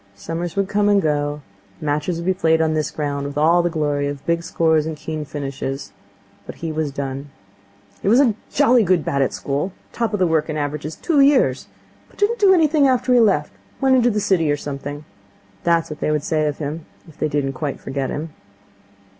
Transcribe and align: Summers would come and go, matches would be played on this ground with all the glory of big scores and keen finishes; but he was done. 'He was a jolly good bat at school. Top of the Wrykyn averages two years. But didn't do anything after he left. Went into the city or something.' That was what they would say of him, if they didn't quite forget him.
Summers 0.15 0.55
would 0.55 0.67
come 0.67 0.89
and 0.89 0.99
go, 0.99 1.43
matches 1.79 2.17
would 2.17 2.25
be 2.25 2.33
played 2.33 2.59
on 2.59 2.73
this 2.73 2.89
ground 2.89 3.27
with 3.27 3.37
all 3.37 3.61
the 3.61 3.69
glory 3.69 4.07
of 4.07 4.25
big 4.25 4.41
scores 4.41 4.87
and 4.87 4.97
keen 4.97 5.25
finishes; 5.25 5.91
but 6.47 6.55
he 6.55 6.71
was 6.71 6.91
done. 6.91 7.29
'He 8.01 8.07
was 8.07 8.19
a 8.19 8.33
jolly 8.51 8.81
good 8.83 9.05
bat 9.05 9.21
at 9.21 9.31
school. 9.31 9.73
Top 9.93 10.11
of 10.11 10.17
the 10.19 10.25
Wrykyn 10.27 10.55
averages 10.57 10.95
two 10.95 11.19
years. 11.19 11.67
But 12.09 12.17
didn't 12.17 12.39
do 12.39 12.51
anything 12.51 12.87
after 12.87 13.13
he 13.13 13.19
left. 13.19 13.53
Went 13.79 13.95
into 13.95 14.09
the 14.09 14.19
city 14.19 14.51
or 14.51 14.57
something.' 14.57 15.05
That 15.65 15.81
was 15.81 15.89
what 15.91 15.99
they 15.99 16.09
would 16.09 16.23
say 16.23 16.47
of 16.47 16.57
him, 16.57 16.87
if 17.07 17.19
they 17.19 17.27
didn't 17.29 17.53
quite 17.53 17.79
forget 17.79 18.09
him. 18.09 18.33